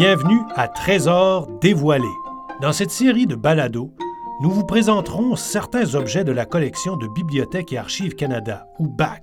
Bienvenue 0.00 0.40
à 0.56 0.66
Trésors 0.66 1.46
dévoilés. 1.60 2.06
Dans 2.62 2.72
cette 2.72 2.90
série 2.90 3.26
de 3.26 3.34
balados, 3.34 3.92
nous 4.40 4.50
vous 4.50 4.64
présenterons 4.64 5.36
certains 5.36 5.94
objets 5.94 6.24
de 6.24 6.32
la 6.32 6.46
collection 6.46 6.96
de 6.96 7.06
Bibliothèque 7.06 7.74
et 7.74 7.76
Archives 7.76 8.14
Canada, 8.14 8.66
ou 8.78 8.88
BAC. 8.88 9.22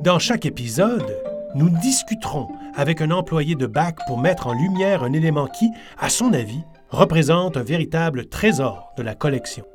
Dans 0.00 0.18
chaque 0.18 0.46
épisode, 0.46 1.14
nous 1.54 1.68
discuterons 1.68 2.48
avec 2.74 3.02
un 3.02 3.10
employé 3.10 3.54
de 3.54 3.66
BAC 3.66 3.98
pour 4.06 4.18
mettre 4.18 4.46
en 4.46 4.54
lumière 4.54 5.02
un 5.02 5.12
élément 5.12 5.46
qui, 5.46 5.70
à 5.98 6.08
son 6.08 6.32
avis, 6.32 6.64
représente 6.88 7.58
un 7.58 7.62
véritable 7.62 8.24
trésor 8.24 8.94
de 8.96 9.02
la 9.02 9.14
collection. 9.14 9.66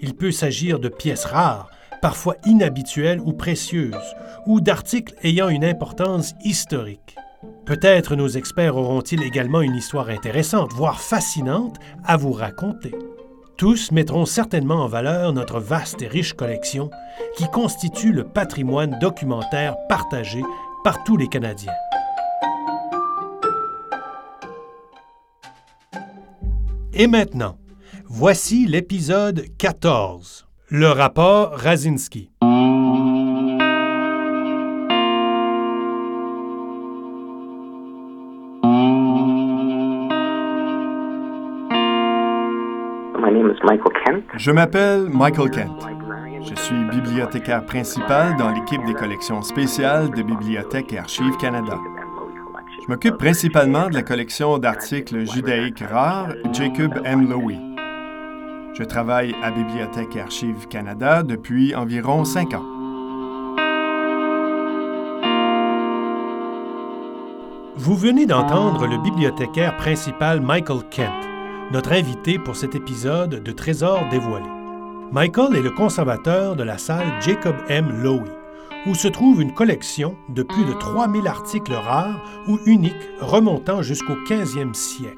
Il 0.00 0.14
peut 0.14 0.32
s'agir 0.32 0.80
de 0.80 0.88
pièces 0.88 1.26
rares, 1.26 1.68
parfois 2.00 2.36
inhabituelles 2.46 3.20
ou 3.20 3.34
précieuses, 3.34 4.16
ou 4.46 4.62
d'articles 4.62 5.14
ayant 5.22 5.50
une 5.50 5.66
importance 5.66 6.32
historique. 6.42 7.14
Peut-être 7.64 8.16
nos 8.16 8.28
experts 8.28 8.76
auront-ils 8.76 9.22
également 9.22 9.62
une 9.62 9.76
histoire 9.76 10.08
intéressante, 10.08 10.72
voire 10.72 11.00
fascinante, 11.00 11.76
à 12.04 12.16
vous 12.16 12.32
raconter. 12.32 12.92
Tous 13.56 13.92
mettront 13.92 14.26
certainement 14.26 14.82
en 14.82 14.88
valeur 14.88 15.32
notre 15.32 15.60
vaste 15.60 16.02
et 16.02 16.08
riche 16.08 16.34
collection 16.34 16.90
qui 17.36 17.48
constitue 17.48 18.12
le 18.12 18.24
patrimoine 18.24 18.98
documentaire 19.00 19.76
partagé 19.88 20.42
par 20.82 21.04
tous 21.04 21.16
les 21.16 21.28
Canadiens. 21.28 21.72
Et 26.94 27.06
maintenant, 27.06 27.56
voici 28.06 28.66
l'épisode 28.66 29.44
14, 29.58 30.46
le 30.68 30.88
rapport 30.88 31.52
Razinski. 31.52 32.30
Je 44.36 44.50
m'appelle 44.50 45.08
Michael 45.10 45.50
Kent. 45.50 45.86
Je 46.40 46.54
suis 46.54 46.84
bibliothécaire 46.90 47.64
principal 47.66 48.34
dans 48.36 48.50
l'équipe 48.50 48.82
des 48.86 48.94
collections 48.94 49.42
spéciales 49.42 50.10
de 50.10 50.22
Bibliothèque 50.22 50.92
et 50.94 50.98
Archives 50.98 51.36
Canada. 51.36 51.78
Je 52.80 52.90
m'occupe 52.90 53.18
principalement 53.18 53.90
de 53.90 53.94
la 53.94 54.02
collection 54.02 54.56
d'articles 54.56 55.30
judaïques 55.30 55.84
rares 55.86 56.32
Jacob 56.52 57.00
M. 57.04 57.28
Lowy. 57.28 57.58
Je 58.72 58.84
travaille 58.84 59.34
à 59.42 59.50
Bibliothèque 59.50 60.16
et 60.16 60.20
Archives 60.22 60.66
Canada 60.68 61.22
depuis 61.22 61.74
environ 61.74 62.24
cinq 62.24 62.54
ans. 62.54 62.64
Vous 67.76 67.96
venez 67.96 68.24
d'entendre 68.24 68.86
le 68.86 68.96
bibliothécaire 68.96 69.76
principal 69.76 70.40
Michael 70.40 70.88
Kent 70.90 71.31
notre 71.72 71.92
invité 71.92 72.38
pour 72.38 72.54
cet 72.54 72.74
épisode 72.74 73.42
de 73.42 73.52
Trésors 73.52 74.06
dévoilés. 74.10 74.44
Michael 75.10 75.56
est 75.56 75.62
le 75.62 75.70
conservateur 75.70 76.54
de 76.54 76.62
la 76.62 76.76
salle 76.76 77.06
Jacob 77.22 77.56
M. 77.66 78.02
Lowy, 78.02 78.28
où 78.86 78.94
se 78.94 79.08
trouve 79.08 79.40
une 79.40 79.54
collection 79.54 80.14
de 80.28 80.42
plus 80.42 80.66
de 80.66 80.74
3000 80.74 81.26
articles 81.26 81.72
rares 81.72 82.22
ou 82.46 82.58
uniques 82.66 83.08
remontant 83.20 83.80
jusqu'au 83.80 84.16
15e 84.28 84.74
siècle. 84.74 85.16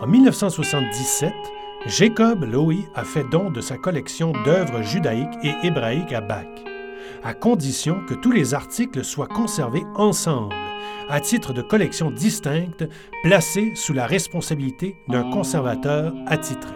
En 0.00 0.06
1977, 0.06 1.30
Jacob 1.86 2.42
Lowy 2.44 2.86
a 2.94 3.04
fait 3.04 3.24
don 3.30 3.50
de 3.50 3.60
sa 3.60 3.76
collection 3.76 4.32
d'œuvres 4.46 4.80
judaïques 4.80 5.28
et 5.42 5.66
hébraïques 5.66 6.14
à 6.14 6.22
Bach, 6.22 6.46
à 7.22 7.34
condition 7.34 8.00
que 8.08 8.14
tous 8.14 8.32
les 8.32 8.54
articles 8.54 9.04
soient 9.04 9.26
conservés 9.26 9.84
ensemble 9.94 10.54
à 11.10 11.20
titre 11.20 11.52
de 11.52 11.62
collection 11.62 12.10
distincte 12.10 12.88
placée 13.22 13.72
sous 13.74 13.92
la 13.92 14.06
responsabilité 14.06 14.96
d'un 15.08 15.30
conservateur 15.30 16.12
attitré. 16.26 16.72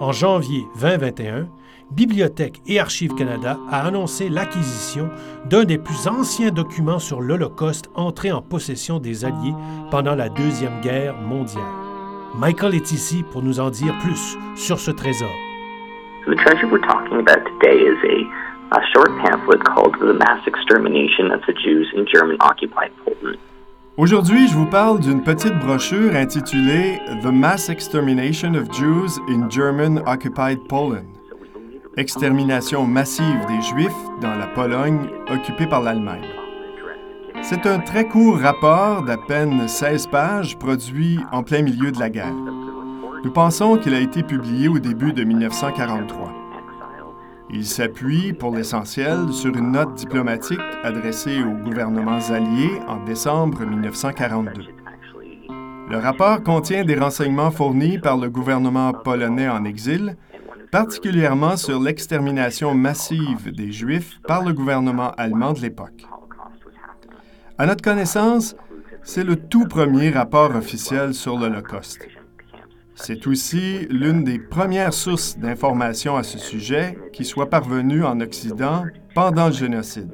En 0.00 0.12
janvier 0.12 0.64
2021, 0.80 1.48
Bibliothèque 1.90 2.60
et 2.66 2.80
Archives 2.80 3.14
Canada 3.14 3.58
a 3.70 3.86
annoncé 3.86 4.28
l'acquisition 4.28 5.10
d'un 5.44 5.64
des 5.64 5.78
plus 5.78 6.08
anciens 6.08 6.50
documents 6.50 6.98
sur 6.98 7.20
l'Holocauste 7.20 7.90
entré 7.94 8.32
en 8.32 8.40
possession 8.40 8.98
des 8.98 9.24
Alliés 9.24 9.54
pendant 9.90 10.14
la 10.14 10.28
Deuxième 10.28 10.80
Guerre 10.80 11.16
mondiale. 11.16 11.62
Michael 12.34 12.74
est 12.74 12.92
ici 12.92 13.24
pour 13.30 13.42
nous 13.42 13.60
en 13.60 13.68
dire 13.68 13.94
plus 13.98 14.38
sur 14.56 14.80
ce 14.80 14.90
trésor. 14.90 15.30
the 16.26 16.36
treasure 16.36 16.68
we're 16.68 16.78
talking 16.78 17.18
about 17.18 17.44
today 17.44 17.82
is 17.82 17.98
a 18.04 18.41
a 18.72 18.80
short 18.94 19.10
pamphlet 19.20 19.62
called 19.64 19.94
The 20.00 20.14
Mass 20.14 20.40
Extermination 20.46 21.30
of 21.30 21.42
the 21.46 21.52
Jews 21.52 21.86
in 21.94 22.06
German 22.06 22.38
Occupied 22.40 22.90
Poland. 23.04 23.38
Aujourd'hui, 23.98 24.48
je 24.48 24.54
vous 24.54 24.66
parle 24.66 24.98
d'une 24.98 25.22
petite 25.22 25.58
brochure 25.58 26.16
intitulée 26.16 26.98
The 27.22 27.26
Mass 27.26 27.68
Extermination 27.68 28.54
of 28.54 28.72
Jews 28.72 29.20
in 29.28 29.50
German 29.50 30.02
Occupied 30.06 30.58
Poland. 30.70 31.04
Extermination 31.98 32.86
massive 32.86 33.44
des 33.46 33.60
Juifs 33.60 33.92
dans 34.22 34.34
la 34.34 34.46
Pologne 34.46 35.06
occupée 35.30 35.66
par 35.66 35.82
l'Allemagne. 35.82 36.24
C'est 37.42 37.66
un 37.66 37.78
très 37.78 38.08
court 38.08 38.38
rapport 38.38 39.02
d'à 39.02 39.18
peine 39.18 39.68
16 39.68 40.06
pages 40.06 40.58
produit 40.58 41.18
en 41.30 41.42
plein 41.42 41.60
milieu 41.60 41.92
de 41.92 42.00
la 42.00 42.08
guerre. 42.08 42.32
Nous 43.22 43.32
pensons 43.32 43.76
qu'il 43.76 43.92
a 43.92 44.00
été 44.00 44.22
publié 44.22 44.68
au 44.68 44.78
début 44.78 45.12
de 45.12 45.24
1943. 45.24 46.41
Il 47.54 47.66
s'appuie, 47.66 48.32
pour 48.32 48.54
l'essentiel, 48.54 49.30
sur 49.30 49.54
une 49.54 49.72
note 49.72 49.94
diplomatique 49.94 50.58
adressée 50.82 51.42
aux 51.42 51.64
gouvernements 51.64 52.30
alliés 52.30 52.80
en 52.88 53.04
décembre 53.04 53.66
1942. 53.66 54.52
Le 55.90 55.98
rapport 55.98 56.42
contient 56.42 56.84
des 56.84 56.98
renseignements 56.98 57.50
fournis 57.50 57.98
par 57.98 58.16
le 58.16 58.30
gouvernement 58.30 58.94
polonais 58.94 59.50
en 59.50 59.66
exil, 59.66 60.16
particulièrement 60.70 61.58
sur 61.58 61.78
l'extermination 61.78 62.74
massive 62.74 63.52
des 63.52 63.70
Juifs 63.70 64.18
par 64.26 64.42
le 64.42 64.54
gouvernement 64.54 65.10
allemand 65.18 65.52
de 65.52 65.60
l'époque. 65.60 66.06
À 67.58 67.66
notre 67.66 67.82
connaissance, 67.82 68.56
c'est 69.02 69.24
le 69.24 69.36
tout 69.36 69.66
premier 69.66 70.08
rapport 70.08 70.56
officiel 70.56 71.12
sur 71.12 71.38
l'Holocauste. 71.38 72.08
C'est 73.04 73.26
aussi 73.26 73.88
l'une 73.90 74.22
des 74.22 74.38
premières 74.38 74.94
sources 74.94 75.36
d'informations 75.36 76.16
à 76.16 76.22
ce 76.22 76.38
sujet 76.38 76.96
qui 77.12 77.24
soit 77.24 77.50
parvenue 77.50 78.04
en 78.04 78.20
Occident 78.20 78.84
pendant 79.12 79.48
le 79.48 79.52
génocide. 79.52 80.08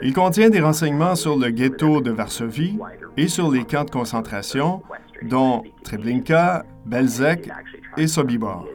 Il 0.00 0.14
contient 0.14 0.48
des 0.48 0.62
renseignements 0.62 1.14
sur 1.14 1.36
le 1.36 1.50
ghetto 1.50 2.00
de 2.00 2.10
Varsovie 2.10 2.78
et 3.18 3.28
sur 3.28 3.50
les 3.50 3.64
camps 3.64 3.84
de 3.84 3.90
concentration, 3.90 4.82
dont 5.28 5.62
Treblinka, 5.84 6.64
Belzec 6.86 7.50
et 7.98 8.06
Sobibor. 8.06 8.66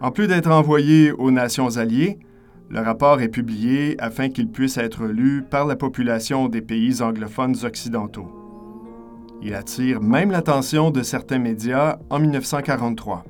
En 0.00 0.10
plus 0.10 0.26
d'être 0.26 0.50
envoyé 0.50 1.12
aux 1.12 1.30
nations 1.30 1.76
alliées, 1.76 2.18
le 2.70 2.80
rapport 2.80 3.20
est 3.20 3.28
publié 3.28 3.94
afin 3.98 4.30
qu'il 4.30 4.48
puisse 4.48 4.78
être 4.78 5.04
lu 5.04 5.42
par 5.42 5.66
la 5.66 5.76
population 5.76 6.48
des 6.48 6.62
pays 6.62 7.02
anglophones 7.02 7.56
occidentaux. 7.62 8.43
Il 9.42 9.54
attire 9.54 10.00
même 10.00 10.30
l'attention 10.30 10.90
de 10.90 11.02
certains 11.02 11.38
médias 11.38 11.98
en 12.10 12.18
1943. 12.18 13.24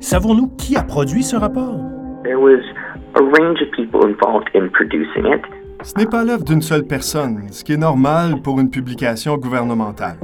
Savons-nous 0.00 0.48
qui 0.56 0.76
a 0.76 0.82
produit 0.82 1.22
ce 1.22 1.36
rapport? 1.36 1.78
Ce 5.82 5.98
n'est 5.98 6.06
pas 6.06 6.24
l'œuvre 6.24 6.44
d'une 6.44 6.62
seule 6.62 6.84
personne, 6.84 7.48
ce 7.50 7.64
qui 7.64 7.72
est 7.72 7.78
normal 7.78 8.42
pour 8.42 8.60
une 8.60 8.70
publication 8.70 9.36
gouvernementale. 9.36 10.18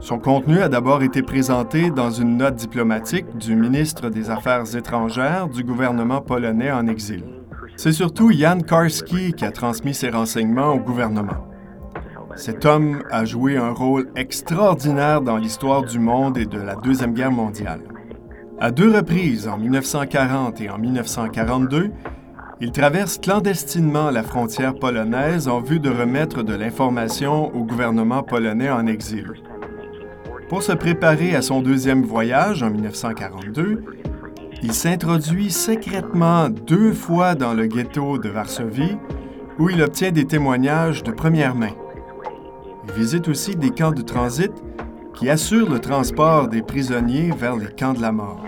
Son 0.00 0.18
contenu 0.18 0.58
a 0.58 0.68
d'abord 0.68 1.02
été 1.02 1.22
présenté 1.22 1.90
dans 1.90 2.10
une 2.10 2.36
note 2.36 2.54
diplomatique 2.54 3.36
du 3.36 3.56
ministre 3.56 4.10
des 4.10 4.30
Affaires 4.30 4.76
étrangères 4.76 5.48
du 5.48 5.64
gouvernement 5.64 6.20
polonais 6.20 6.70
en 6.70 6.86
exil. 6.86 7.24
C'est 7.76 7.92
surtout 7.92 8.32
Jan 8.32 8.60
Karski 8.60 9.34
qui 9.34 9.44
a 9.44 9.50
transmis 9.50 9.92
ses 9.92 10.08
renseignements 10.08 10.72
au 10.72 10.78
gouvernement. 10.78 11.46
Cet 12.34 12.64
homme 12.64 13.02
a 13.10 13.24
joué 13.24 13.56
un 13.58 13.70
rôle 13.70 14.08
extraordinaire 14.16 15.20
dans 15.20 15.36
l'histoire 15.36 15.82
du 15.82 15.98
monde 15.98 16.38
et 16.38 16.46
de 16.46 16.58
la 16.58 16.74
Deuxième 16.74 17.12
Guerre 17.12 17.30
mondiale. 17.30 17.80
À 18.58 18.70
deux 18.70 18.90
reprises, 18.90 19.46
en 19.46 19.58
1940 19.58 20.60
et 20.62 20.70
en 20.70 20.78
1942, 20.78 21.90
Il 22.58 22.72
traverse 22.72 23.18
clandestinement 23.18 24.10
la 24.10 24.22
frontière 24.22 24.74
polonaise 24.74 25.46
en 25.46 25.60
vue 25.60 25.78
de 25.78 25.90
remettre 25.90 26.42
de 26.42 26.54
l'information 26.54 27.54
au 27.54 27.64
gouvernement 27.64 28.22
polonais 28.22 28.70
en 28.70 28.86
exil. 28.86 29.30
Pour 30.48 30.62
se 30.62 30.72
préparer 30.72 31.34
à 31.34 31.42
son 31.42 31.60
deuxième 31.60 32.02
voyage 32.02 32.62
en 32.62 32.70
1942, 32.70 33.82
il 34.62 34.72
s'introduit 34.72 35.50
secrètement 35.50 36.48
deux 36.48 36.92
fois 36.92 37.34
dans 37.34 37.54
le 37.54 37.66
ghetto 37.66 38.18
de 38.18 38.28
Varsovie, 38.28 38.96
où 39.58 39.70
il 39.70 39.82
obtient 39.82 40.12
des 40.12 40.24
témoignages 40.24 41.02
de 41.02 41.12
première 41.12 41.54
main. 41.54 41.74
Il 42.86 42.92
visite 42.94 43.28
aussi 43.28 43.56
des 43.56 43.70
camps 43.70 43.92
de 43.92 44.02
transit 44.02 44.52
qui 45.14 45.30
assurent 45.30 45.70
le 45.70 45.78
transport 45.78 46.48
des 46.48 46.62
prisonniers 46.62 47.30
vers 47.30 47.56
les 47.56 47.68
camps 47.68 47.94
de 47.94 48.02
la 48.02 48.12
mort. 48.12 48.44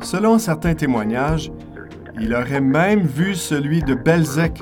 Selon 0.00 0.38
certains 0.38 0.74
témoignages, 0.74 1.50
il 2.20 2.34
aurait 2.34 2.60
même 2.60 3.00
vu 3.00 3.34
celui 3.34 3.82
de 3.82 3.94
Belzec 3.94 4.60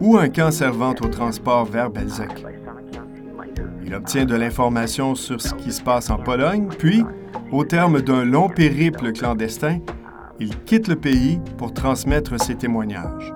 ou 0.00 0.18
un 0.18 0.28
camp 0.28 0.50
servant 0.50 0.94
au 1.00 1.08
transport 1.08 1.64
vers 1.64 1.90
Belzec. 1.90 2.53
Il 3.94 3.98
obtient 3.98 4.24
de 4.24 4.34
l'information 4.34 5.14
sur 5.14 5.40
ce 5.40 5.54
qui 5.54 5.70
se 5.70 5.80
passe 5.80 6.10
en 6.10 6.16
Pologne, 6.16 6.66
puis, 6.80 7.04
au 7.52 7.62
terme 7.62 8.02
d'un 8.02 8.24
long 8.24 8.48
périple 8.48 9.12
clandestin, 9.12 9.78
il 10.40 10.58
quitte 10.64 10.88
le 10.88 10.96
pays 10.96 11.38
pour 11.58 11.72
transmettre 11.72 12.40
ses 12.42 12.56
témoignages. 12.56 13.32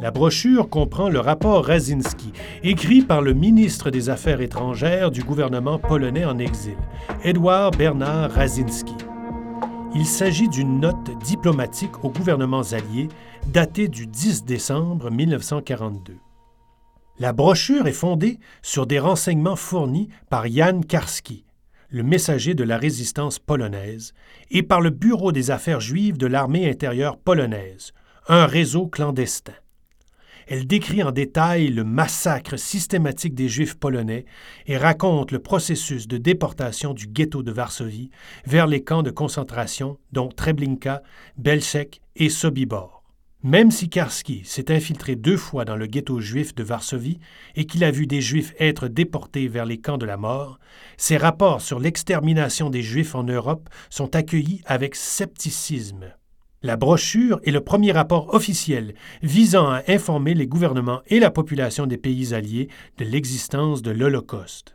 La 0.00 0.10
brochure 0.10 0.70
comprend 0.70 1.10
le 1.10 1.20
rapport 1.20 1.66
Razinski, 1.66 2.32
écrit 2.62 3.02
par 3.02 3.20
le 3.20 3.34
ministre 3.34 3.90
des 3.90 4.08
Affaires 4.08 4.40
étrangères 4.40 5.10
du 5.10 5.22
gouvernement 5.22 5.78
polonais 5.78 6.24
en 6.24 6.38
exil, 6.38 6.78
Edouard 7.24 7.72
Bernard 7.72 8.30
Razinski. 8.30 8.96
Il 9.92 10.06
s'agit 10.06 10.48
d'une 10.48 10.78
note 10.78 11.10
diplomatique 11.24 12.04
aux 12.04 12.10
gouvernements 12.10 12.62
alliés 12.72 13.08
datée 13.48 13.88
du 13.88 14.06
10 14.06 14.44
décembre 14.44 15.10
1942. 15.10 16.16
La 17.18 17.32
brochure 17.32 17.88
est 17.88 17.92
fondée 17.92 18.38
sur 18.62 18.86
des 18.86 19.00
renseignements 19.00 19.56
fournis 19.56 20.08
par 20.30 20.46
Jan 20.46 20.82
Karski, 20.82 21.44
le 21.88 22.04
messager 22.04 22.54
de 22.54 22.62
la 22.62 22.78
résistance 22.78 23.40
polonaise, 23.40 24.14
et 24.52 24.62
par 24.62 24.80
le 24.80 24.90
Bureau 24.90 25.32
des 25.32 25.50
affaires 25.50 25.80
juives 25.80 26.18
de 26.18 26.28
l'armée 26.28 26.70
intérieure 26.70 27.18
polonaise, 27.18 27.92
un 28.28 28.46
réseau 28.46 28.86
clandestin. 28.86 29.54
Elle 30.50 30.66
décrit 30.66 31.04
en 31.04 31.12
détail 31.12 31.68
le 31.68 31.84
massacre 31.84 32.58
systématique 32.58 33.36
des 33.36 33.48
Juifs 33.48 33.76
polonais 33.76 34.24
et 34.66 34.76
raconte 34.76 35.30
le 35.30 35.38
processus 35.38 36.08
de 36.08 36.16
déportation 36.16 36.92
du 36.92 37.06
ghetto 37.06 37.44
de 37.44 37.52
Varsovie 37.52 38.10
vers 38.46 38.66
les 38.66 38.82
camps 38.82 39.04
de 39.04 39.12
concentration 39.12 39.96
dont 40.10 40.26
Treblinka, 40.28 41.04
Belzec 41.38 42.02
et 42.16 42.28
Sobibor. 42.28 43.04
Même 43.44 43.70
si 43.70 43.88
Karski 43.88 44.42
s'est 44.44 44.74
infiltré 44.74 45.14
deux 45.14 45.36
fois 45.36 45.64
dans 45.64 45.76
le 45.76 45.86
ghetto 45.86 46.18
juif 46.18 46.52
de 46.56 46.64
Varsovie 46.64 47.20
et 47.54 47.64
qu'il 47.64 47.84
a 47.84 47.92
vu 47.92 48.08
des 48.08 48.20
Juifs 48.20 48.52
être 48.58 48.88
déportés 48.88 49.46
vers 49.46 49.66
les 49.66 49.78
camps 49.78 49.98
de 49.98 50.04
la 50.04 50.16
mort, 50.16 50.58
ses 50.96 51.16
rapports 51.16 51.60
sur 51.60 51.78
l'extermination 51.78 52.70
des 52.70 52.82
Juifs 52.82 53.14
en 53.14 53.22
Europe 53.22 53.68
sont 53.88 54.16
accueillis 54.16 54.62
avec 54.66 54.96
scepticisme. 54.96 56.12
La 56.62 56.76
brochure 56.76 57.40
est 57.46 57.52
le 57.52 57.62
premier 57.62 57.90
rapport 57.90 58.34
officiel 58.34 58.92
visant 59.22 59.70
à 59.70 59.80
informer 59.88 60.34
les 60.34 60.46
gouvernements 60.46 61.00
et 61.06 61.18
la 61.18 61.30
population 61.30 61.86
des 61.86 61.96
pays 61.96 62.34
alliés 62.34 62.68
de 62.98 63.06
l'existence 63.06 63.80
de 63.80 63.90
l'Holocauste. 63.90 64.74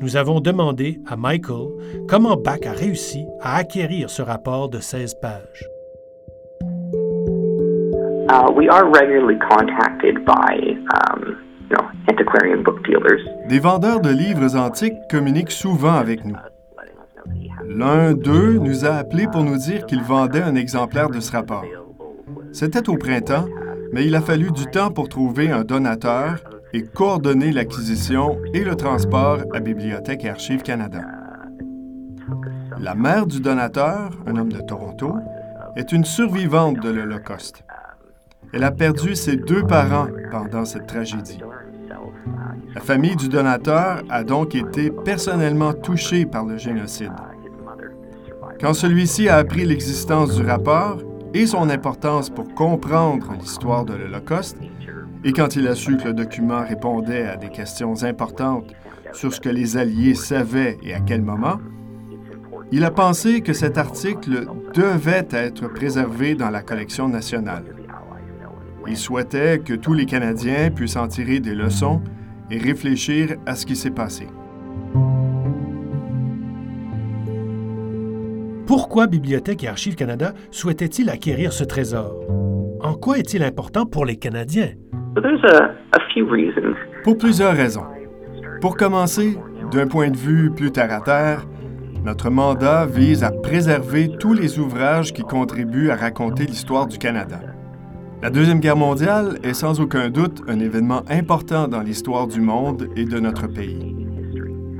Nous 0.00 0.16
avons 0.16 0.40
demandé 0.40 1.02
à 1.06 1.16
Michael 1.18 1.68
comment 2.08 2.38
Bach 2.38 2.60
a 2.64 2.72
réussi 2.72 3.26
à 3.42 3.56
acquérir 3.56 4.08
ce 4.08 4.22
rapport 4.22 4.70
de 4.70 4.80
16 4.80 5.16
pages. 5.20 5.68
Uh, 8.30 8.50
we 8.56 8.70
are 8.70 8.86
regularly 8.86 9.38
contacted 9.50 10.24
by 10.24 10.78
um, 10.94 11.36
you 11.70 11.76
know, 11.76 11.84
antiquarian 12.08 12.62
book 12.62 12.82
dealers. 12.86 13.20
Des 13.50 13.58
vendeurs 13.58 14.00
de 14.00 14.08
livres 14.08 14.56
antiques 14.56 14.96
communiquent 15.10 15.52
souvent 15.52 15.94
avec 15.94 16.24
nous. 16.24 16.36
L'un 17.76 18.14
d'eux 18.14 18.54
nous 18.54 18.86
a 18.86 18.94
appelés 18.94 19.26
pour 19.30 19.44
nous 19.44 19.58
dire 19.58 19.84
qu'il 19.84 20.00
vendait 20.02 20.40
un 20.40 20.54
exemplaire 20.54 21.10
de 21.10 21.20
ce 21.20 21.30
rapport. 21.30 21.66
C'était 22.50 22.88
au 22.88 22.96
printemps, 22.96 23.44
mais 23.92 24.06
il 24.06 24.14
a 24.14 24.22
fallu 24.22 24.50
du 24.50 24.64
temps 24.64 24.90
pour 24.90 25.10
trouver 25.10 25.50
un 25.50 25.62
donateur 25.62 26.42
et 26.72 26.84
coordonner 26.84 27.52
l'acquisition 27.52 28.38
et 28.54 28.64
le 28.64 28.76
transport 28.76 29.40
à 29.52 29.60
Bibliothèque 29.60 30.24
et 30.24 30.30
Archives 30.30 30.62
Canada. 30.62 31.02
La 32.80 32.94
mère 32.94 33.26
du 33.26 33.40
donateur, 33.40 34.10
un 34.26 34.36
homme 34.36 34.54
de 34.54 34.62
Toronto, 34.62 35.14
est 35.76 35.92
une 35.92 36.06
survivante 36.06 36.80
de 36.80 36.88
l'Holocauste. 36.88 37.62
Elle 38.54 38.64
a 38.64 38.70
perdu 38.70 39.14
ses 39.14 39.36
deux 39.36 39.64
parents 39.64 40.08
pendant 40.30 40.64
cette 40.64 40.86
tragédie. 40.86 41.40
La 42.74 42.80
famille 42.80 43.16
du 43.16 43.28
donateur 43.28 44.02
a 44.08 44.24
donc 44.24 44.54
été 44.54 44.90
personnellement 44.90 45.74
touchée 45.74 46.24
par 46.24 46.46
le 46.46 46.56
génocide. 46.56 47.12
Quand 48.60 48.72
celui-ci 48.72 49.28
a 49.28 49.36
appris 49.36 49.66
l'existence 49.66 50.34
du 50.34 50.42
rapport 50.42 51.02
et 51.34 51.46
son 51.46 51.68
importance 51.68 52.30
pour 52.30 52.54
comprendre 52.54 53.34
l'histoire 53.38 53.84
de 53.84 53.94
l'Holocauste, 53.94 54.56
et 55.24 55.32
quand 55.32 55.56
il 55.56 55.68
a 55.68 55.74
su 55.74 55.98
que 55.98 56.08
le 56.08 56.14
document 56.14 56.64
répondait 56.66 57.26
à 57.26 57.36
des 57.36 57.50
questions 57.50 58.02
importantes 58.02 58.72
sur 59.12 59.34
ce 59.34 59.40
que 59.40 59.50
les 59.50 59.76
Alliés 59.76 60.14
savaient 60.14 60.78
et 60.82 60.94
à 60.94 61.00
quel 61.00 61.20
moment, 61.20 61.58
il 62.72 62.84
a 62.84 62.90
pensé 62.90 63.42
que 63.42 63.52
cet 63.52 63.76
article 63.76 64.46
devait 64.74 65.28
être 65.30 65.68
préservé 65.68 66.34
dans 66.34 66.50
la 66.50 66.62
collection 66.62 67.08
nationale. 67.08 67.64
Il 68.88 68.96
souhaitait 68.96 69.58
que 69.58 69.74
tous 69.74 69.92
les 69.92 70.06
Canadiens 70.06 70.70
puissent 70.70 70.96
en 70.96 71.08
tirer 71.08 71.40
des 71.40 71.54
leçons 71.54 72.00
et 72.50 72.58
réfléchir 72.58 73.36
à 73.44 73.54
ce 73.54 73.66
qui 73.66 73.76
s'est 73.76 73.90
passé. 73.90 74.28
Pourquoi 78.66 79.06
Bibliothèque 79.06 79.62
et 79.62 79.68
Archives 79.68 79.94
Canada 79.94 80.32
souhaitait-il 80.50 81.08
acquérir 81.08 81.52
ce 81.52 81.62
trésor? 81.62 82.18
En 82.80 82.94
quoi 82.94 83.18
est-il 83.18 83.44
important 83.44 83.86
pour 83.86 84.04
les 84.04 84.16
Canadiens? 84.16 84.70
Pour 87.04 87.16
plusieurs 87.16 87.54
raisons. 87.54 87.84
Pour 88.60 88.76
commencer, 88.76 89.38
d'un 89.70 89.86
point 89.86 90.10
de 90.10 90.16
vue 90.16 90.50
plus 90.50 90.72
terre-à-terre, 90.72 91.46
notre 92.04 92.28
mandat 92.28 92.86
vise 92.86 93.22
à 93.22 93.30
préserver 93.30 94.10
tous 94.18 94.32
les 94.32 94.58
ouvrages 94.58 95.12
qui 95.12 95.22
contribuent 95.22 95.90
à 95.90 95.96
raconter 95.96 96.44
l'histoire 96.44 96.88
du 96.88 96.98
Canada. 96.98 97.38
La 98.20 98.30
Deuxième 98.30 98.58
Guerre 98.58 98.76
mondiale 98.76 99.38
est 99.44 99.54
sans 99.54 99.80
aucun 99.80 100.10
doute 100.10 100.42
un 100.48 100.58
événement 100.58 101.02
important 101.08 101.68
dans 101.68 101.82
l'histoire 101.82 102.26
du 102.26 102.40
monde 102.40 102.88
et 102.96 103.04
de 103.04 103.20
notre 103.20 103.46
pays. 103.46 103.94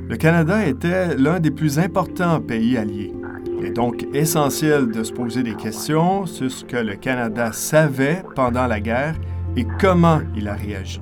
Le 0.08 0.16
Canada 0.16 0.66
était 0.66 1.16
l'un 1.16 1.38
des 1.38 1.52
plus 1.52 1.78
importants 1.78 2.40
pays 2.40 2.76
alliés. 2.76 3.12
Il 3.58 3.66
est 3.66 3.70
donc 3.70 4.06
essentiel 4.12 4.90
de 4.90 5.02
se 5.02 5.12
poser 5.12 5.42
des 5.42 5.54
questions 5.54 6.26
sur 6.26 6.50
ce 6.50 6.64
que 6.64 6.76
le 6.76 6.96
Canada 6.96 7.52
savait 7.52 8.22
pendant 8.34 8.66
la 8.66 8.80
guerre 8.80 9.14
et 9.56 9.66
comment 9.80 10.20
il 10.36 10.48
a 10.48 10.54
réagi. 10.54 11.00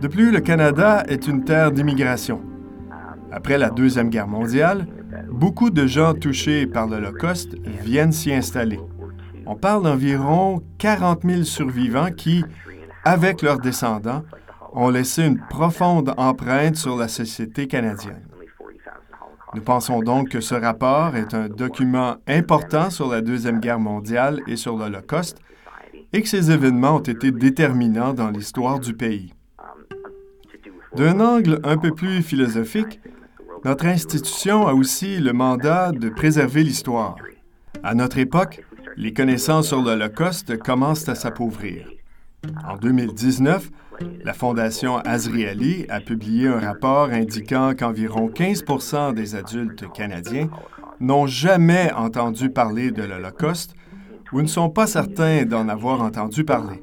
De 0.00 0.08
plus, 0.08 0.30
le 0.30 0.40
Canada 0.40 1.04
est 1.08 1.26
une 1.26 1.44
terre 1.44 1.72
d'immigration. 1.72 2.40
Après 3.30 3.58
la 3.58 3.70
Deuxième 3.70 4.10
Guerre 4.10 4.28
mondiale, 4.28 4.86
beaucoup 5.30 5.70
de 5.70 5.86
gens 5.86 6.14
touchés 6.14 6.66
par 6.66 6.86
l'Holocauste 6.86 7.56
viennent 7.82 8.12
s'y 8.12 8.32
installer. 8.32 8.80
On 9.46 9.54
parle 9.54 9.84
d'environ 9.84 10.62
40 10.78 11.22
000 11.24 11.42
survivants 11.44 12.10
qui, 12.10 12.44
avec 13.04 13.42
leurs 13.42 13.60
descendants, 13.60 14.22
ont 14.74 14.90
laissé 14.90 15.24
une 15.24 15.38
profonde 15.38 16.12
empreinte 16.16 16.76
sur 16.76 16.96
la 16.96 17.08
société 17.08 17.66
canadienne. 17.66 18.22
Nous 19.56 19.62
pensons 19.62 20.00
donc 20.00 20.28
que 20.28 20.42
ce 20.42 20.54
rapport 20.54 21.16
est 21.16 21.32
un 21.32 21.48
document 21.48 22.16
important 22.26 22.90
sur 22.90 23.08
la 23.08 23.22
Deuxième 23.22 23.58
Guerre 23.58 23.80
mondiale 23.80 24.42
et 24.46 24.56
sur 24.56 24.76
l'Holocauste 24.76 25.38
et 26.12 26.20
que 26.20 26.28
ces 26.28 26.50
événements 26.50 26.96
ont 26.96 27.00
été 27.00 27.30
déterminants 27.30 28.12
dans 28.12 28.28
l'histoire 28.28 28.78
du 28.80 28.92
pays. 28.92 29.32
D'un 30.94 31.20
angle 31.20 31.58
un 31.64 31.78
peu 31.78 31.90
plus 31.92 32.22
philosophique, 32.22 33.00
notre 33.64 33.86
institution 33.86 34.66
a 34.66 34.74
aussi 34.74 35.20
le 35.20 35.32
mandat 35.32 35.90
de 35.90 36.10
préserver 36.10 36.62
l'histoire. 36.62 37.16
À 37.82 37.94
notre 37.94 38.18
époque, 38.18 38.62
les 38.98 39.14
connaissances 39.14 39.68
sur 39.68 39.80
l'Holocauste 39.80 40.58
commencent 40.58 41.08
à 41.08 41.14
s'appauvrir. 41.14 41.95
En 42.68 42.76
2019, 42.76 43.70
la 44.24 44.32
Fondation 44.32 44.98
Azrieli 44.98 45.86
a 45.88 46.00
publié 46.00 46.48
un 46.48 46.60
rapport 46.60 47.10
indiquant 47.10 47.72
qu'environ 47.78 48.28
15% 48.28 49.14
des 49.14 49.34
adultes 49.34 49.90
canadiens 49.92 50.48
n'ont 51.00 51.26
jamais 51.26 51.92
entendu 51.92 52.50
parler 52.50 52.90
de 52.90 53.02
l'Holocauste 53.02 53.74
ou 54.32 54.42
ne 54.42 54.46
sont 54.46 54.70
pas 54.70 54.86
certains 54.86 55.44
d'en 55.44 55.68
avoir 55.68 56.02
entendu 56.02 56.44
parler. 56.44 56.82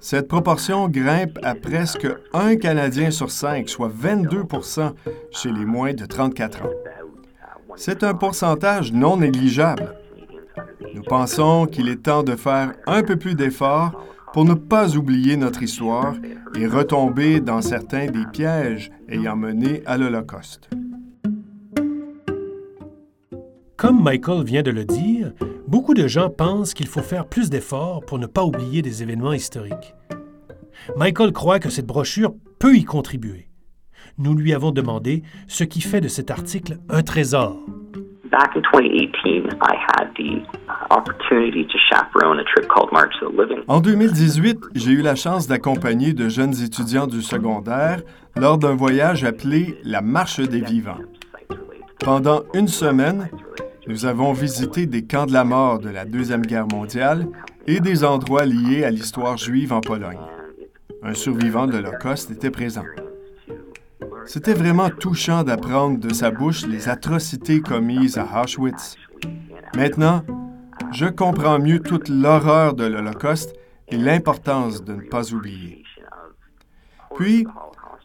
Cette 0.00 0.28
proportion 0.28 0.88
grimpe 0.88 1.38
à 1.42 1.54
presque 1.54 2.06
un 2.32 2.56
Canadien 2.56 3.10
sur 3.10 3.30
cinq, 3.30 3.68
soit 3.68 3.90
22% 3.90 4.92
chez 5.30 5.52
les 5.52 5.64
moins 5.64 5.92
de 5.92 6.06
34 6.06 6.62
ans. 6.62 6.70
C'est 7.76 8.02
un 8.02 8.14
pourcentage 8.14 8.92
non 8.92 9.16
négligeable. 9.16 9.94
Nous 10.94 11.02
pensons 11.02 11.66
qu'il 11.66 11.88
est 11.88 12.02
temps 12.02 12.22
de 12.22 12.36
faire 12.36 12.72
un 12.86 13.02
peu 13.02 13.16
plus 13.16 13.34
d'efforts 13.34 14.00
pour 14.34 14.44
ne 14.44 14.54
pas 14.54 14.96
oublier 14.96 15.36
notre 15.36 15.62
histoire 15.62 16.16
et 16.58 16.66
retomber 16.66 17.38
dans 17.38 17.62
certains 17.62 18.06
des 18.06 18.26
pièges 18.32 18.90
ayant 19.08 19.36
mené 19.36 19.80
à 19.86 19.96
l'Holocauste. 19.96 20.68
Comme 23.76 24.02
Michael 24.02 24.42
vient 24.42 24.64
de 24.64 24.72
le 24.72 24.84
dire, 24.84 25.30
beaucoup 25.68 25.94
de 25.94 26.08
gens 26.08 26.30
pensent 26.30 26.74
qu'il 26.74 26.88
faut 26.88 27.00
faire 27.00 27.28
plus 27.28 27.48
d'efforts 27.48 28.04
pour 28.04 28.18
ne 28.18 28.26
pas 28.26 28.44
oublier 28.44 28.82
des 28.82 29.04
événements 29.04 29.34
historiques. 29.34 29.94
Michael 30.96 31.30
croit 31.30 31.60
que 31.60 31.70
cette 31.70 31.86
brochure 31.86 32.34
peut 32.58 32.74
y 32.74 32.82
contribuer. 32.82 33.46
Nous 34.18 34.34
lui 34.34 34.52
avons 34.52 34.72
demandé 34.72 35.22
ce 35.46 35.62
qui 35.62 35.80
fait 35.80 36.00
de 36.00 36.08
cet 36.08 36.32
article 36.32 36.78
un 36.88 37.04
trésor. 37.04 37.56
Back 38.32 38.50
in 38.56 38.62
2018, 38.72 39.44
I 39.62 39.76
had 39.92 40.08
the 40.16 40.42
En 43.68 43.80
2018, 43.80 44.58
j'ai 44.74 44.92
eu 44.92 45.02
la 45.02 45.14
chance 45.14 45.46
d'accompagner 45.46 46.12
de 46.12 46.28
jeunes 46.28 46.54
étudiants 46.62 47.06
du 47.06 47.22
secondaire 47.22 48.00
lors 48.36 48.58
d'un 48.58 48.74
voyage 48.74 49.24
appelé 49.24 49.78
la 49.84 50.00
Marche 50.00 50.40
des 50.40 50.60
Vivants. 50.60 50.98
Pendant 52.00 52.42
une 52.54 52.68
semaine, 52.68 53.28
nous 53.86 54.06
avons 54.06 54.32
visité 54.32 54.86
des 54.86 55.04
camps 55.04 55.26
de 55.26 55.32
la 55.32 55.44
mort 55.44 55.78
de 55.78 55.88
la 55.88 56.04
Deuxième 56.04 56.42
Guerre 56.42 56.66
mondiale 56.66 57.26
et 57.66 57.80
des 57.80 58.04
endroits 58.04 58.44
liés 58.44 58.84
à 58.84 58.90
l'histoire 58.90 59.36
juive 59.36 59.72
en 59.72 59.80
Pologne. 59.80 60.20
Un 61.02 61.14
survivant 61.14 61.66
de 61.66 61.72
l'Holocauste 61.72 62.30
était 62.30 62.50
présent. 62.50 62.84
C'était 64.26 64.54
vraiment 64.54 64.88
touchant 64.88 65.42
d'apprendre 65.42 65.98
de 65.98 66.12
sa 66.12 66.30
bouche 66.30 66.66
les 66.66 66.88
atrocités 66.88 67.60
commises 67.60 68.18
à 68.18 68.42
Auschwitz. 68.42 68.96
Maintenant, 69.76 70.22
je 70.94 71.06
comprends 71.06 71.58
mieux 71.58 71.80
toute 71.80 72.08
l'horreur 72.08 72.74
de 72.74 72.84
l'Holocauste 72.84 73.54
et 73.88 73.96
l'importance 73.96 74.84
de 74.84 74.94
ne 74.94 75.02
pas 75.02 75.32
oublier. 75.32 75.82
Puis, 77.16 77.46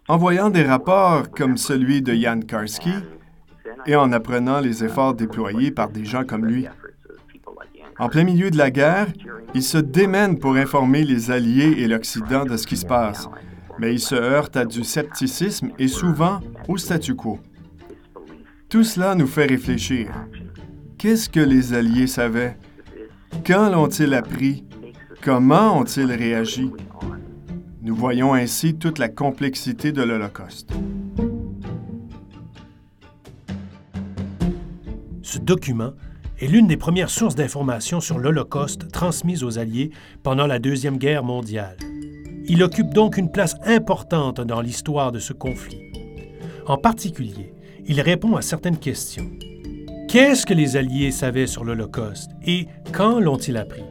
en 0.08 0.18
voyant 0.18 0.50
des 0.50 0.64
rapports 0.64 1.30
comme 1.30 1.58
celui 1.58 2.02
de 2.02 2.14
Jan 2.14 2.40
Karski 2.40 2.94
et 3.86 3.96
en 3.96 4.12
apprenant 4.12 4.60
les 4.60 4.84
efforts 4.84 5.14
déployés 5.14 5.72
par 5.72 5.90
des 5.90 6.04
gens 6.04 6.24
comme 6.24 6.46
lui, 6.46 6.68
en 8.00 8.10
plein 8.10 8.24
milieu 8.24 8.50
de 8.50 8.58
la 8.58 8.72
guerre, 8.72 9.08
il 9.54 9.64
se 9.64 9.78
démène 9.78 10.40
pour 10.40 10.56
informer 10.56 11.04
les 11.04 11.32
Alliés 11.32 11.76
et 11.78 11.88
l'Occident 11.88 12.46
de 12.46 12.58
ce 12.58 12.66
qui 12.66 12.78
se 12.78 12.86
passe, 12.86 13.30
mais 13.78 13.94
il 13.94 14.00
se 14.00 14.16
heurte 14.16 14.58
à 14.58 14.66
du 14.66 14.84
scepticisme 14.84 15.72
et 15.78 15.88
souvent 15.88 16.40
au 16.68 16.78
statu 16.78 17.16
quo. 17.16 17.40
Tout 18.68 18.84
cela 18.84 19.16
nous 19.16 19.28
fait 19.28 19.46
réfléchir. 19.46 20.10
Qu'est-ce 20.98 21.30
que 21.30 21.40
les 21.40 21.74
Alliés 21.74 22.08
savaient? 22.08 22.58
Quand 23.46 23.70
l'ont-ils 23.70 24.14
appris? 24.14 24.66
Comment 25.22 25.80
ont-ils 25.80 26.12
réagi? 26.12 26.72
Nous 27.82 27.96
voyons 27.96 28.34
ainsi 28.34 28.76
toute 28.76 29.00
la 29.00 29.10
complexité 29.10 29.92
de 29.92 30.02
l'Holocauste. 30.02 30.72
Ce 35.22 35.40
document 35.40 35.94
est 36.40 36.48
l'une 36.48 36.68
des 36.68 36.78
premières 36.78 37.10
sources 37.10 37.36
d'informations 37.36 38.00
sur 38.00 38.18
l'Holocauste 38.18 38.92
transmises 38.92 39.44
aux 39.44 39.60
Alliés 39.60 39.92
pendant 40.24 40.48
la 40.48 40.60
Deuxième 40.60 40.98
Guerre 40.98 41.24
mondiale. 41.24 41.78
Il 42.48 42.64
occupe 42.64 42.94
donc 42.94 43.18
une 43.18 43.32
place 43.32 43.56
importante 43.66 44.42
dans 44.42 44.62
l'histoire 44.62 45.12
de 45.12 45.20
ce 45.20 45.34
conflit. 45.34 45.82
En 46.66 46.78
particulier, 46.78 47.54
il 47.86 48.02
répond 48.02 48.36
à 48.36 48.42
certaines 48.42 48.78
questions. 48.78 49.30
Qu'est-ce 50.10 50.48
que 50.48 50.56
les 50.56 50.76
Alliés 50.76 51.12
savaient 51.12 51.46
sur 51.46 51.64
l'Holocauste 51.64 52.32
et 52.44 52.66
quand 52.92 53.20
l'ont-ils 53.20 53.58
appris? 53.58 53.84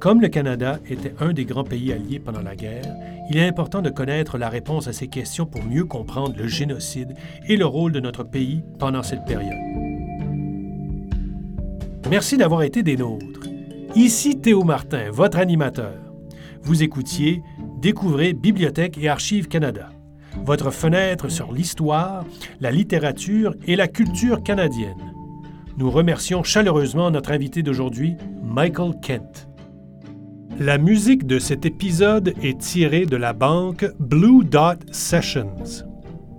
Comme 0.00 0.20
le 0.20 0.28
Canada 0.28 0.78
était 0.88 1.16
un 1.18 1.32
des 1.32 1.44
grands 1.44 1.64
pays 1.64 1.92
alliés 1.92 2.20
pendant 2.20 2.42
la 2.42 2.54
guerre, 2.54 2.94
il 3.28 3.36
est 3.36 3.48
important 3.48 3.82
de 3.82 3.90
connaître 3.90 4.38
la 4.38 4.48
réponse 4.48 4.86
à 4.86 4.92
ces 4.92 5.08
questions 5.08 5.44
pour 5.44 5.64
mieux 5.64 5.84
comprendre 5.84 6.36
le 6.38 6.46
génocide 6.46 7.14
et 7.48 7.56
le 7.56 7.66
rôle 7.66 7.90
de 7.90 7.98
notre 7.98 8.22
pays 8.22 8.62
pendant 8.78 9.02
cette 9.02 9.24
période. 9.24 9.58
Merci 12.08 12.36
d'avoir 12.36 12.62
été 12.62 12.84
des 12.84 12.96
nôtres. 12.96 13.48
Ici 13.96 14.38
Théo 14.38 14.62
Martin, 14.62 15.10
votre 15.10 15.38
animateur. 15.38 15.98
Vous 16.62 16.84
écoutiez 16.84 17.42
Découvrez 17.80 18.32
Bibliothèque 18.32 18.96
et 18.96 19.08
Archives 19.08 19.48
Canada, 19.48 19.90
votre 20.44 20.70
fenêtre 20.70 21.28
sur 21.28 21.50
l'histoire, 21.50 22.24
la 22.60 22.70
littérature 22.70 23.56
et 23.66 23.74
la 23.74 23.88
culture 23.88 24.44
canadienne. 24.44 25.12
Nous 25.78 25.90
remercions 25.90 26.42
chaleureusement 26.42 27.10
notre 27.10 27.32
invité 27.32 27.62
d'aujourd'hui, 27.62 28.16
Michael 28.42 28.92
Kent. 29.00 29.48
La 30.58 30.76
musique 30.76 31.26
de 31.26 31.38
cet 31.38 31.64
épisode 31.64 32.34
est 32.42 32.60
tirée 32.60 33.06
de 33.06 33.16
la 33.16 33.32
banque 33.32 33.86
Blue 33.98 34.44
Dot 34.44 34.78
Sessions. 34.92 35.86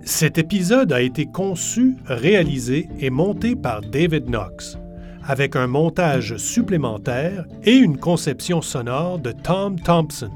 Cet 0.04 0.38
épisode 0.38 0.92
a 0.92 1.02
été 1.02 1.26
conçu, 1.26 1.96
réalisé 2.06 2.88
et 3.00 3.10
monté 3.10 3.56
par 3.56 3.80
David 3.80 4.26
Knox, 4.26 4.78
avec 5.24 5.56
un 5.56 5.66
montage 5.66 6.36
supplémentaire 6.36 7.44
et 7.64 7.74
une 7.74 7.98
conception 7.98 8.62
sonore 8.62 9.18
de 9.18 9.32
Tom 9.32 9.80
Thompson. 9.80 10.30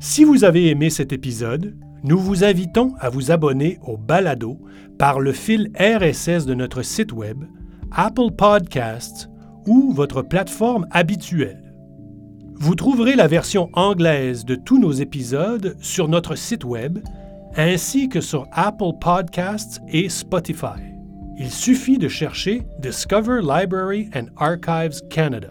Si 0.00 0.24
vous 0.24 0.44
avez 0.44 0.68
aimé 0.68 0.90
cet 0.90 1.14
épisode, 1.14 1.76
nous 2.04 2.18
vous 2.18 2.44
invitons 2.44 2.92
à 3.00 3.08
vous 3.08 3.30
abonner 3.30 3.78
au 3.86 3.96
balado 3.96 4.58
par 4.98 5.18
le 5.18 5.32
fil 5.32 5.70
RSS 5.78 6.44
de 6.44 6.54
notre 6.54 6.82
site 6.82 7.12
Web, 7.12 7.44
Apple 7.94 8.30
Podcasts 8.36 9.28
ou 9.66 9.92
votre 9.92 10.22
plateforme 10.22 10.86
habituelle. 10.90 11.74
Vous 12.54 12.74
trouverez 12.74 13.16
la 13.16 13.26
version 13.26 13.68
anglaise 13.72 14.44
de 14.44 14.54
tous 14.54 14.78
nos 14.78 14.92
épisodes 14.92 15.76
sur 15.80 16.08
notre 16.08 16.34
site 16.34 16.64
Web 16.64 17.00
ainsi 17.56 18.08
que 18.08 18.20
sur 18.20 18.46
Apple 18.52 18.92
Podcasts 19.00 19.80
et 19.88 20.08
Spotify. 20.08 20.80
Il 21.38 21.50
suffit 21.50 21.98
de 21.98 22.08
chercher 22.08 22.62
Discover 22.78 23.40
Library 23.42 24.08
and 24.14 24.26
Archives 24.36 25.06
Canada. 25.10 25.50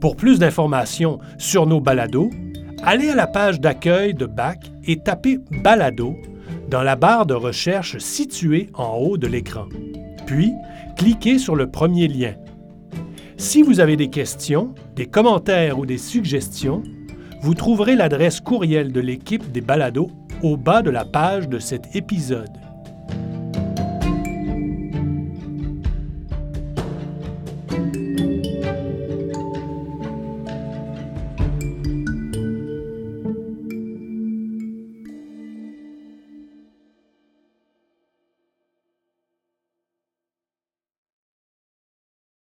Pour 0.00 0.16
plus 0.16 0.38
d'informations 0.38 1.18
sur 1.38 1.66
nos 1.66 1.80
balados, 1.80 2.30
allez 2.82 3.10
à 3.10 3.14
la 3.14 3.26
page 3.26 3.60
d'accueil 3.60 4.12
de 4.12 4.26
BAC 4.26 4.70
et 4.84 4.98
tapez 4.98 5.38
Balado 5.62 6.16
dans 6.68 6.82
la 6.82 6.96
barre 6.96 7.26
de 7.26 7.34
recherche 7.34 7.98
située 7.98 8.68
en 8.74 8.96
haut 8.96 9.16
de 9.16 9.26
l'écran. 9.26 9.66
Puis, 10.26 10.52
cliquez 10.96 11.38
sur 11.38 11.56
le 11.56 11.70
premier 11.70 12.08
lien. 12.08 12.34
Si 13.36 13.62
vous 13.62 13.80
avez 13.80 13.96
des 13.96 14.08
questions, 14.08 14.74
des 14.94 15.06
commentaires 15.06 15.78
ou 15.78 15.86
des 15.86 15.98
suggestions, 15.98 16.82
vous 17.42 17.54
trouverez 17.54 17.96
l'adresse 17.96 18.40
courriel 18.40 18.92
de 18.92 19.00
l'équipe 19.00 19.52
des 19.52 19.60
balados 19.60 20.10
au 20.42 20.56
bas 20.56 20.82
de 20.82 20.90
la 20.90 21.04
page 21.04 21.48
de 21.48 21.58
cet 21.58 21.94
épisode. 21.96 22.63